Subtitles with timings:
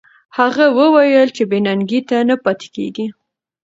[0.37, 3.05] هغې وویل چې بې ننګۍ ته نه پاتې کېږي.